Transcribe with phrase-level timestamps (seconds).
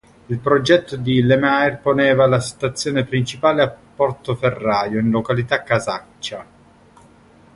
[0.25, 6.43] Il progetto di Le Maire poneva la stazione principale a Portoferraio in località Casaccia.